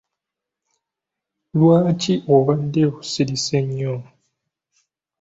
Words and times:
Lwaki 1.57 2.13
obadde 2.35 2.81
osirise 2.99 3.57
nnyo? 3.67 3.95